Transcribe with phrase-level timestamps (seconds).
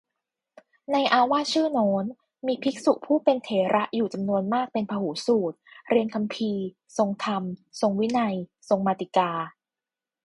[0.91, 2.05] ในอาวาสชื่อโน้น
[2.47, 5.57] มีภิกษุผู้เป็นเถระอยู่จำนวนมากเป็นพหูสูตร
[5.89, 6.63] เรียนคำภีร์
[6.97, 7.43] ทรงธรรม
[7.81, 8.35] ทรงวินัย
[8.69, 9.31] ทรงมาติกา